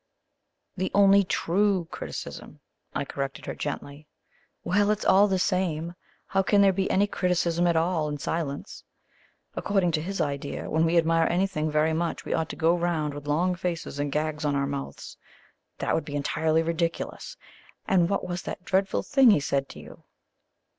[0.77, 2.59] "The only TRUE criticism,"
[2.95, 4.07] I corrected her gently.
[4.63, 5.93] "Well, it's all the same.
[6.25, 8.83] How can there be any criticism at all in silence?
[9.53, 13.13] According to his idea when we admire anything very much we ought to go round
[13.13, 15.17] with long faces and gags on our mouths.
[15.77, 17.37] That would be entirely ridiculous!
[17.87, 20.03] And what was that dreadful thing he said to you?"